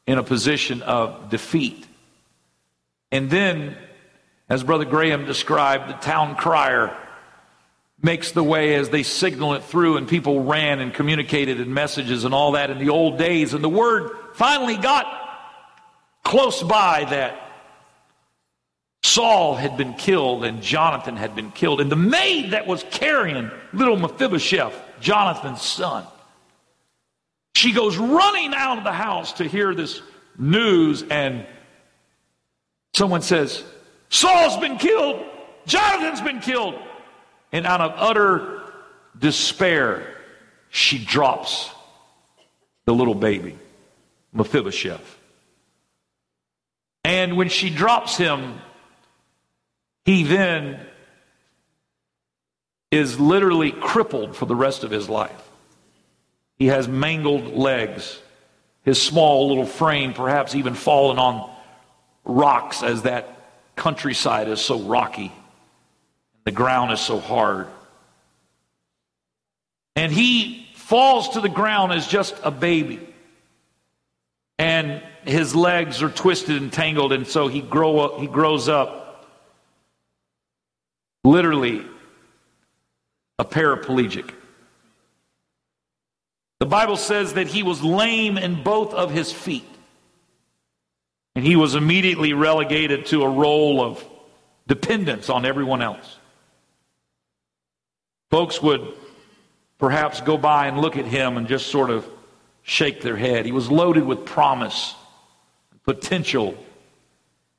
[0.08, 1.86] in a position of defeat.
[3.12, 3.76] And then,
[4.48, 6.96] as Brother Graham described, the town crier
[8.00, 12.24] makes the way as they signal it through, and people ran and communicated in messages
[12.24, 13.52] and all that in the old days.
[13.52, 15.06] And the word finally got
[16.24, 17.38] close by that
[19.02, 21.82] Saul had been killed and Jonathan had been killed.
[21.82, 26.06] And the maid that was carrying little Mephibosheth, Jonathan's son,
[27.58, 30.00] she goes running out of the house to hear this
[30.38, 31.44] news, and
[32.94, 33.64] someone says,
[34.10, 35.24] Saul's been killed,
[35.66, 36.76] Jonathan's been killed.
[37.50, 38.62] And out of utter
[39.18, 40.14] despair,
[40.70, 41.70] she drops
[42.84, 43.58] the little baby,
[44.32, 45.18] Mephibosheth.
[47.02, 48.60] And when she drops him,
[50.04, 50.78] he then
[52.92, 55.47] is literally crippled for the rest of his life.
[56.58, 58.20] He has mangled legs,
[58.84, 61.50] his small little frame perhaps even fallen on
[62.24, 63.38] rocks as that
[63.76, 65.32] countryside is so rocky.
[66.44, 67.68] The ground is so hard.
[69.94, 73.00] And he falls to the ground as just a baby.
[74.58, 79.26] And his legs are twisted and tangled, and so he, grow up, he grows up
[81.22, 81.84] literally
[83.38, 84.32] a paraplegic.
[86.58, 89.64] The Bible says that he was lame in both of his feet.
[91.34, 94.04] And he was immediately relegated to a role of
[94.66, 96.16] dependence on everyone else.
[98.30, 98.92] Folks would
[99.78, 102.06] perhaps go by and look at him and just sort of
[102.62, 103.46] shake their head.
[103.46, 104.96] He was loaded with promise,
[105.84, 106.56] potential,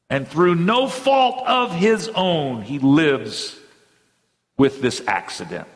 [0.10, 3.58] and through no fault of his own, he lives
[4.58, 5.68] with this accident.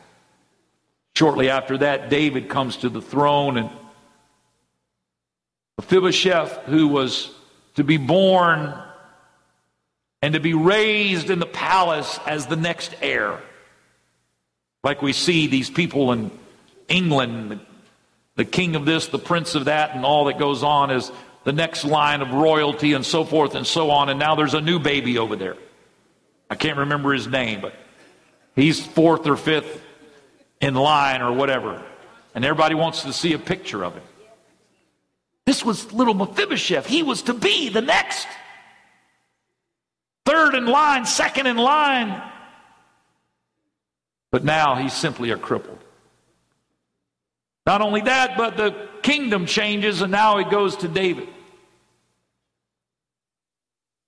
[1.16, 3.70] Shortly after that, David comes to the throne, and
[5.78, 7.32] Mephibosheth, who was
[7.76, 8.74] to be born
[10.22, 13.40] and to be raised in the palace as the next heir.
[14.84, 16.32] Like we see these people in
[16.88, 17.60] England,
[18.36, 21.12] the king of this, the prince of that, and all that goes on is
[21.44, 24.10] the next line of royalty and so forth and so on.
[24.10, 25.58] And now there's a new baby over there.
[26.50, 27.76] I can't remember his name, but
[28.56, 29.83] he's fourth or fifth
[30.64, 31.84] in line or whatever.
[32.34, 34.04] And everybody wants to see a picture of him.
[35.46, 36.86] This was little Mephibosheth.
[36.86, 38.28] He was to be the next.
[40.26, 42.22] Third in line, second in line.
[44.32, 45.84] But now he's simply a crippled.
[47.66, 51.28] Not only that, but the kingdom changes and now it goes to David.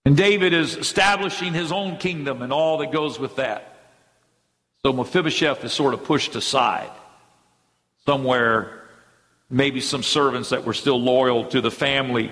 [0.05, 3.74] And David is establishing his own kingdom and all that goes with that.
[4.85, 6.91] So Mephibosheth is sort of pushed aside.
[8.05, 8.83] Somewhere,
[9.49, 12.31] maybe some servants that were still loyal to the family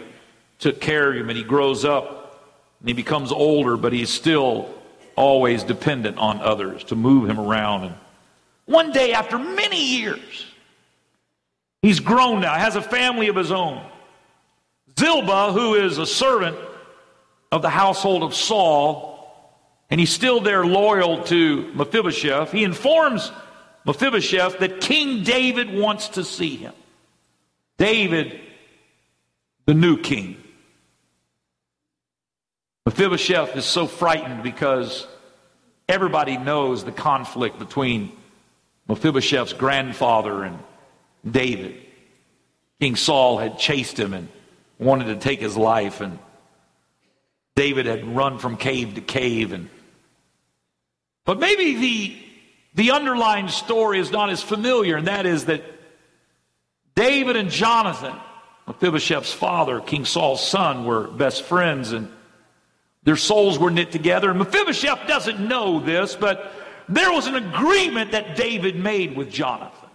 [0.59, 4.71] took care of him, and he grows up and he becomes older, but he's still
[5.15, 7.85] always dependent on others to move him around.
[7.85, 7.95] And
[8.65, 10.45] one day, after many years,
[11.81, 13.83] he's grown now, has a family of his own.
[14.99, 16.55] Ziba, who is a servant
[17.51, 19.12] of the household of Saul,
[19.93, 23.31] and he's still there loyal to Mephibosheth, he informs
[23.85, 26.73] Mephibosheth that King David wants to see him.
[27.77, 28.39] David,
[29.67, 30.37] the new king.
[32.87, 35.05] Mephibosheth is so frightened because
[35.87, 38.13] everybody knows the conflict between
[38.87, 40.57] Mephibosheth's grandfather and
[41.29, 41.79] David.
[42.79, 44.27] King Saul had chased him and
[44.79, 46.17] wanted to take his life, and
[47.55, 49.51] David had run from cave to cave.
[49.51, 49.69] And
[51.25, 52.17] but maybe the
[52.75, 55.63] the underlying story is not as familiar, and that is that
[56.95, 58.15] David and Jonathan,
[58.67, 62.09] Mephibosheth's father, King Saul's son, were best friends, and
[63.03, 64.29] their souls were knit together.
[64.29, 66.51] And Mephibosheth doesn't know this, but
[66.89, 69.89] there was an agreement that David made with Jonathan.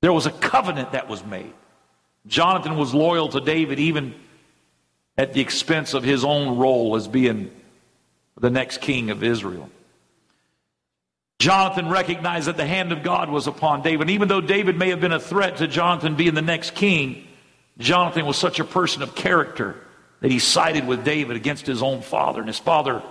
[0.00, 1.52] There was a covenant that was made.
[2.26, 4.14] Jonathan was loyal to David even
[5.18, 7.50] at the expense of his own role as being
[8.38, 9.70] the next king of Israel.
[11.38, 14.10] Jonathan recognized that the hand of God was upon David.
[14.10, 17.26] Even though David may have been a threat to Jonathan being the next king,
[17.78, 19.76] Jonathan was such a person of character
[20.20, 23.02] that he sided with David against his own father, and his father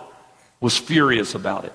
[0.59, 1.73] was furious about it.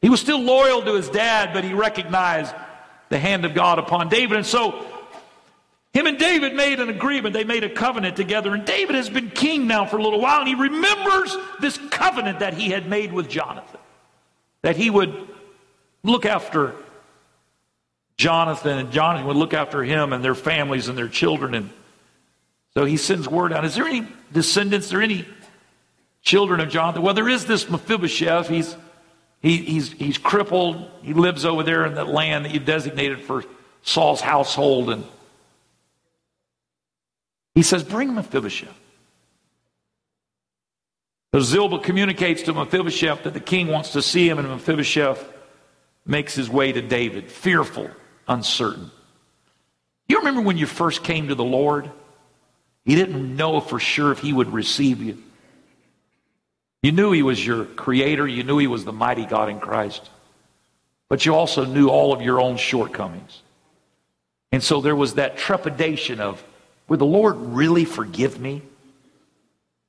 [0.00, 2.52] He was still loyal to his dad, but he recognized
[3.08, 4.36] the hand of God upon David.
[4.36, 4.84] And so,
[5.92, 7.34] him and David made an agreement.
[7.34, 8.54] They made a covenant together.
[8.54, 12.38] And David has been king now for a little while, and he remembers this covenant
[12.38, 13.80] that he had made with Jonathan
[14.62, 15.28] that he would
[16.02, 16.74] look after
[18.16, 21.54] Jonathan, and Jonathan would look after him and their families and their children.
[21.54, 21.70] And
[22.74, 23.64] so he sends word out.
[23.64, 24.88] Is there any descendants?
[24.88, 25.26] There any
[26.22, 27.02] children of Jonathan?
[27.02, 28.48] Well, there is this Mephibosheth.
[28.48, 28.76] He's,
[29.40, 30.88] he, he's, he's crippled.
[31.02, 33.44] He lives over there in that land that you designated for
[33.82, 34.90] Saul's household.
[34.90, 35.04] And
[37.54, 38.78] he says, Bring Mephibosheth.
[41.34, 45.32] So Ziba communicates to Mephibosheth that the king wants to see him, and Mephibosheth
[46.04, 47.88] makes his way to David, fearful,
[48.28, 48.90] uncertain.
[50.08, 51.90] You remember when you first came to the Lord?
[52.84, 55.22] You didn't know for sure if he would receive you.
[56.82, 60.10] You knew he was your creator, you knew he was the mighty God in Christ,
[61.08, 63.40] but you also knew all of your own shortcomings.
[64.50, 66.44] And so there was that trepidation of,
[66.92, 68.60] would the Lord really forgive me?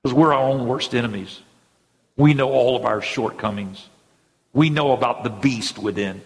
[0.02, 1.42] Because we're our own worst enemies.
[2.16, 3.90] We know all of our shortcomings.
[4.54, 6.22] We know about the beast within.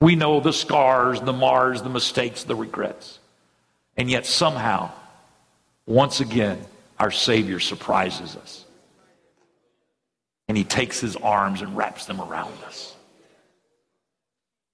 [0.00, 3.18] We know the scars, the mars, the mistakes, the regrets.
[3.94, 4.90] And yet somehow
[5.84, 6.58] once again,
[6.98, 8.64] our Savior surprises us.
[10.48, 12.94] And he takes his arms and wraps them around us.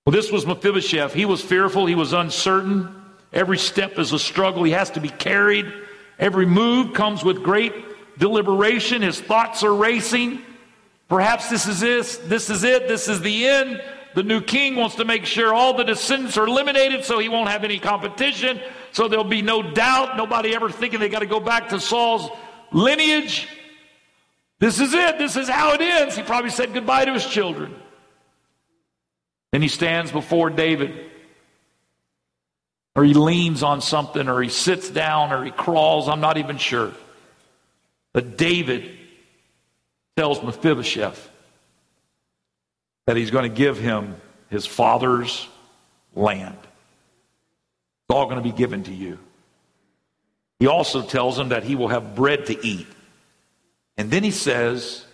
[0.07, 1.15] Well, this was Mephibosheth.
[1.15, 3.02] He was fearful, he was uncertain.
[3.33, 5.73] Every step is a struggle, he has to be carried.
[6.19, 7.73] Every move comes with great
[8.19, 9.03] deliberation.
[9.03, 10.43] His thoughts are racing.
[11.09, 13.83] Perhaps this is this, this is it, this is the end.
[14.15, 17.49] The new king wants to make sure all the descendants are eliminated so he won't
[17.49, 18.61] have any competition.
[18.93, 22.31] So there'll be no doubt, nobody ever thinking they got to go back to Saul's
[22.73, 23.49] lineage.
[24.59, 25.19] This is it.
[25.19, 26.15] This is how it ends.
[26.15, 27.75] He probably said goodbye to his children.
[29.51, 31.11] Then he stands before David,
[32.95, 36.09] or he leans on something, or he sits down, or he crawls.
[36.09, 36.93] I'm not even sure.
[38.13, 38.91] But David
[40.17, 41.31] tells Mephibosheth
[43.07, 44.17] that he's going to give him
[44.51, 45.49] his father's
[46.15, 46.59] land.
[46.61, 49.19] It's all going to be given to you.
[50.61, 52.87] He also tells him that he will have bread to eat.
[53.97, 55.05] And then he says,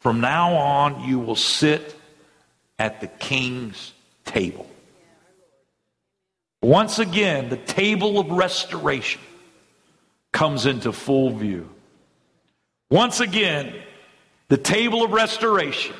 [0.00, 1.94] From now on, you will sit
[2.78, 3.92] at the king's
[4.24, 4.68] table.
[6.60, 9.20] Once again, the table of restoration
[10.32, 11.68] comes into full view.
[12.90, 13.74] Once again,
[14.48, 15.94] the table of restoration,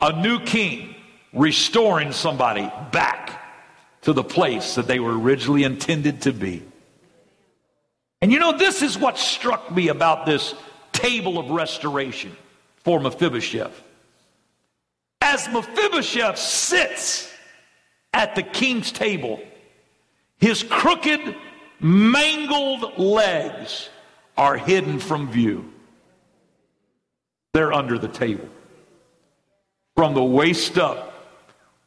[0.00, 0.94] a new king
[1.32, 3.42] restoring somebody back
[4.02, 6.62] to the place that they were originally intended to be.
[8.20, 10.54] And you know, this is what struck me about this
[10.92, 12.36] table of restoration
[12.76, 13.82] for Mephibosheth.
[15.20, 17.32] As Mephibosheth sits
[18.12, 19.40] at the king's table,
[20.42, 21.36] his crooked,
[21.78, 23.88] mangled legs
[24.36, 25.72] are hidden from view.
[27.54, 28.48] They're under the table.
[29.94, 31.12] From the waist up,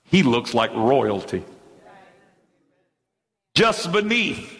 [0.05, 1.43] he looks like royalty.
[3.55, 4.57] Just beneath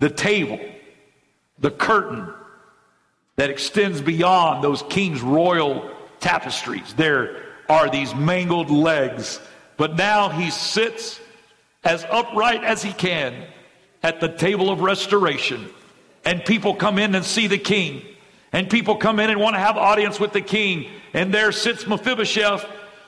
[0.00, 0.58] the table,
[1.60, 2.26] the curtain
[3.36, 9.40] that extends beyond those king's royal tapestries, there are these mangled legs.
[9.76, 11.20] But now he sits
[11.84, 13.46] as upright as he can
[14.02, 15.68] at the table of restoration.
[16.24, 18.02] And people come in and see the king.
[18.52, 20.88] And people come in and want to have audience with the king.
[21.12, 22.66] And there sits Mephibosheth.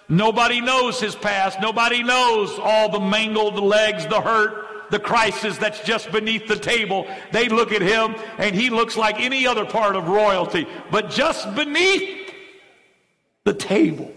[0.09, 1.61] Nobody knows his past.
[1.61, 7.07] Nobody knows all the mangled legs, the hurt, the crisis that's just beneath the table.
[7.33, 10.67] They look at him and he looks like any other part of royalty.
[10.91, 12.33] But just beneath
[13.45, 14.13] the table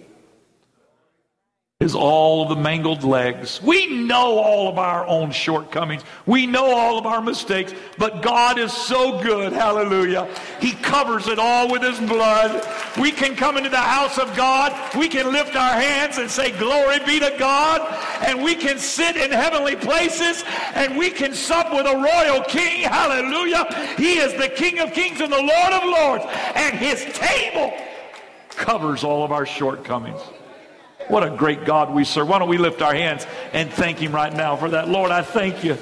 [1.84, 3.61] is all of the mangled legs.
[3.61, 6.03] We know all of our own shortcomings.
[6.26, 9.51] We know all of our mistakes, but God is so good.
[9.51, 10.34] Hallelujah.
[10.61, 12.65] He covers it all with His blood.
[12.97, 14.71] We can come into the house of God.
[14.95, 17.82] We can lift our hands and say, Glory be to God.
[18.21, 20.43] And we can sit in heavenly places
[20.74, 22.84] and we can sup with a royal king.
[22.84, 23.95] Hallelujah.
[23.97, 26.26] He is the King of kings and the Lord of lords.
[26.55, 27.74] And His table
[28.51, 30.21] covers all of our shortcomings.
[31.07, 32.27] What a great God we serve.
[32.27, 34.89] Why don't we lift our hands and thank Him right now for that?
[34.89, 35.77] Lord, I thank you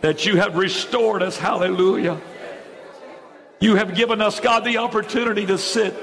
[0.00, 1.36] that you have restored us.
[1.36, 2.20] Hallelujah.
[3.60, 5.94] You have given us, God, the opportunity to sit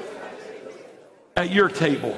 [1.36, 2.18] at your table.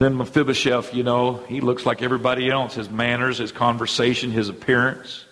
[0.00, 2.74] Then Mephibosheth, you know, he looks like everybody else.
[2.74, 5.24] His manners, his conversation, his appearance.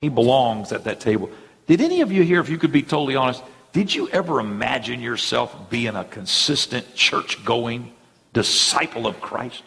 [0.00, 1.30] He belongs at that table.
[1.66, 3.42] Did any of you here, if you could be totally honest,
[3.76, 7.92] did you ever imagine yourself being a consistent church going
[8.32, 9.64] disciple of Christ?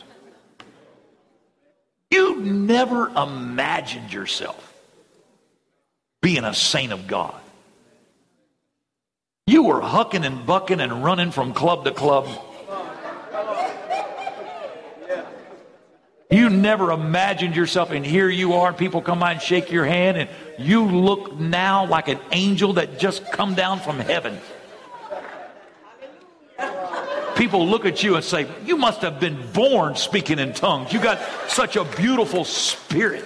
[2.09, 4.73] You never imagined yourself
[6.23, 7.39] being a saint of God.
[9.45, 12.27] You were hucking and bucking and running from club to club.
[16.29, 19.85] You never imagined yourself, and here you are, and people come by and shake your
[19.85, 24.39] hand, and you look now like an angel that just come down from heaven.
[27.35, 30.93] People look at you and say, You must have been born speaking in tongues.
[30.93, 33.25] You got such a beautiful spirit.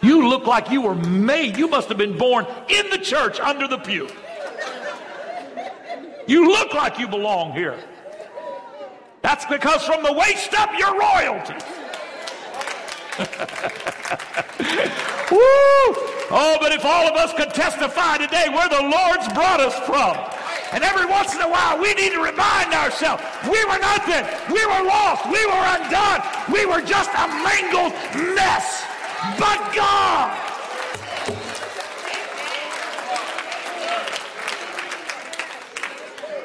[0.00, 1.56] You look like you were made.
[1.56, 4.08] You must have been born in the church under the pew.
[6.28, 7.78] You look like you belong here.
[9.22, 11.54] That's because from the waist up, you're royalty.
[15.30, 15.38] Woo!
[16.34, 20.18] Oh, but if all of us could testify today where the Lord's brought us from,
[20.72, 24.66] and every once in a while we need to remind ourselves we were nothing, we
[24.66, 26.20] were lost, we were undone,
[26.50, 27.94] we were just a mangled
[28.34, 28.82] mess.
[29.38, 30.34] But God,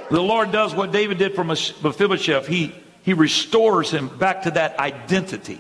[0.10, 2.48] The Lord does what David did for Mephibosheth.
[2.48, 5.60] He, he restores him back to that identity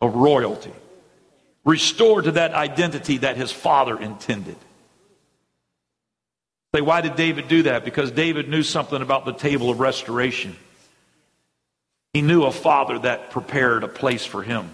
[0.00, 0.72] of royalty,
[1.64, 4.56] restored to that identity that his father intended.
[6.74, 7.84] Say, why did David do that?
[7.84, 10.56] Because David knew something about the table of restoration.
[12.12, 14.70] He knew a father that prepared a place for him.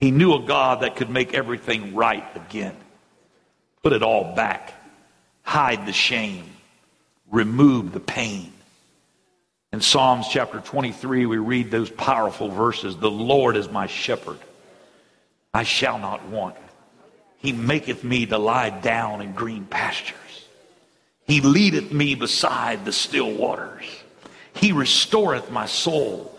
[0.00, 2.76] He knew a God that could make everything right again,
[3.82, 4.74] put it all back,
[5.42, 6.51] hide the shame,
[7.32, 8.52] remove the pain.
[9.72, 14.38] In Psalms chapter 23, we read those powerful verses The Lord is my shepherd,
[15.52, 16.54] I shall not want.
[17.38, 20.16] He maketh me to lie down in green pastures.
[21.26, 23.84] He leadeth me beside the still waters.
[24.54, 26.38] He restoreth my soul.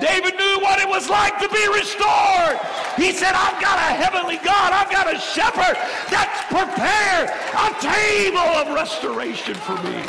[0.00, 2.58] David knew what it was like to be restored.
[2.96, 4.72] He said, I've got a heavenly God.
[4.72, 5.76] I've got a shepherd
[6.10, 10.02] that's prepared a table of restoration for me.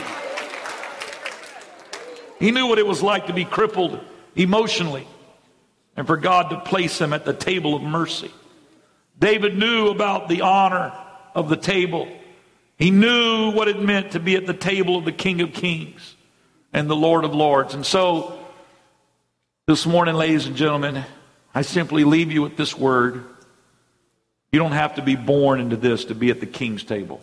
[2.39, 3.99] He knew what it was like to be crippled
[4.35, 5.07] emotionally
[5.95, 8.31] and for God to place him at the table of mercy.
[9.19, 10.93] David knew about the honor
[11.33, 12.07] of the table.
[12.77, 16.15] He knew what it meant to be at the table of the King of Kings
[16.73, 17.73] and the Lord of Lords.
[17.73, 18.37] And so,
[19.67, 21.03] this morning, ladies and gentlemen,
[21.53, 23.25] I simply leave you with this word.
[24.51, 27.19] You don't have to be born into this to be at the King's table.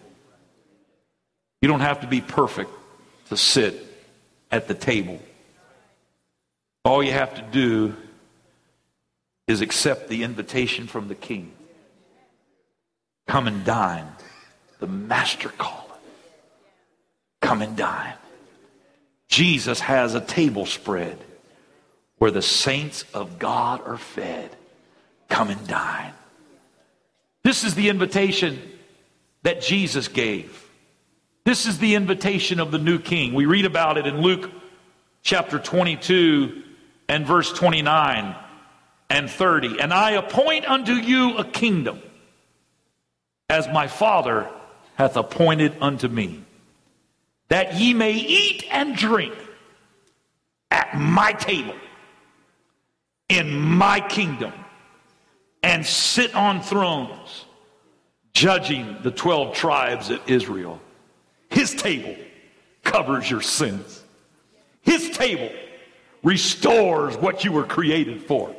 [1.61, 2.70] You don't have to be perfect
[3.28, 3.86] to sit
[4.51, 5.20] at the table.
[6.84, 7.95] All you have to do
[9.47, 11.53] is accept the invitation from the king.
[13.28, 14.09] Come and dine.
[14.80, 15.78] The master calleth.
[17.40, 18.14] Come and dine.
[19.28, 21.18] Jesus has a table spread
[22.23, 24.55] where the saints of God are fed.
[25.29, 26.12] Come and dine.
[27.43, 28.62] This is the invitation
[29.43, 30.70] that Jesus gave.
[31.45, 33.35] This is the invitation of the new king.
[33.35, 34.53] We read about it in Luke
[35.25, 36.62] chapter 22
[37.09, 38.37] and verse 29
[39.11, 39.81] and 30.
[39.81, 42.01] And I appoint unto you a kingdom
[43.51, 44.49] as my Father
[44.95, 46.45] hath appointed unto me,
[47.49, 49.35] that ye may eat and drink
[50.70, 51.75] at my table
[53.33, 54.53] in my kingdom
[55.62, 57.47] and sit on thrones
[58.35, 60.78] judging the 12 tribes of Israel.
[61.49, 62.14] His table
[62.85, 64.03] covers your sins.
[64.83, 65.51] His table
[66.22, 68.55] restores what you were created for.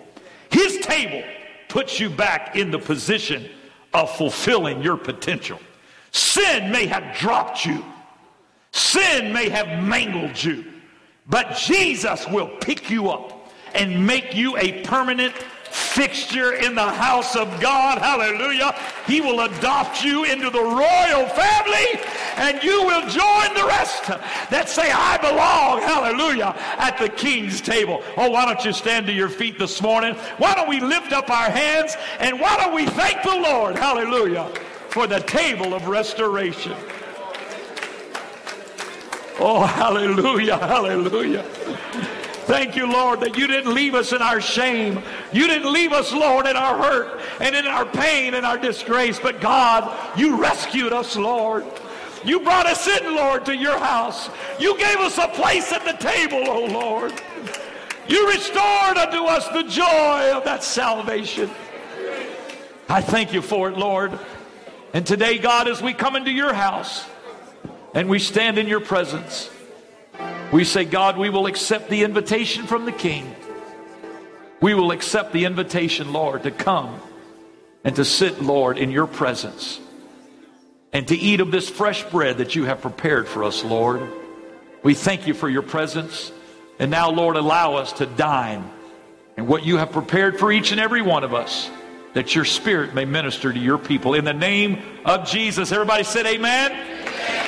[0.49, 1.23] His table
[1.69, 3.49] puts you back in the position
[3.93, 5.59] of fulfilling your potential.
[6.11, 7.83] Sin may have dropped you.
[8.71, 10.65] Sin may have mangled you.
[11.27, 13.32] But Jesus will pick you up
[13.73, 15.33] and make you a permanent
[15.73, 17.97] fixture in the house of God.
[17.97, 18.75] Hallelujah.
[19.07, 22.01] He will adopt you into the royal family
[22.35, 24.07] and you will join the rest
[24.49, 28.03] that say, I belong, hallelujah, at the king's table.
[28.17, 30.15] Oh, why don't you stand to your feet this morning?
[30.37, 34.49] Why don't we lift up our hands and why don't we thank the Lord, hallelujah,
[34.89, 36.75] for the table of restoration?
[39.39, 41.45] Oh, hallelujah, hallelujah.
[42.45, 45.01] Thank you, Lord, that you didn't leave us in our shame.
[45.31, 49.17] You didn't leave us, Lord, in our hurt and in our pain and our disgrace.
[49.17, 51.65] But God, you rescued us, Lord.
[52.25, 54.29] You brought us in, Lord, to your house.
[54.59, 57.13] You gave us a place at the table, oh Lord.
[58.07, 61.49] You restored unto us the joy of that salvation.
[62.89, 64.17] I thank you for it, Lord.
[64.93, 67.05] And today, God, as we come into your house
[67.93, 69.49] and we stand in your presence,
[70.53, 73.35] we say, God, we will accept the invitation from the King.
[74.61, 77.01] We will accept the invitation, Lord, to come
[77.83, 79.79] and to sit, Lord, in your presence
[80.93, 84.07] and to eat of this fresh bread that you have prepared for us, Lord.
[84.83, 86.31] We thank you for your presence.
[86.77, 88.69] And now, Lord, allow us to dine
[89.35, 91.69] in what you have prepared for each and every one of us,
[92.13, 94.13] that your spirit may minister to your people.
[94.13, 97.42] In the name of Jesus, everybody said, Amen.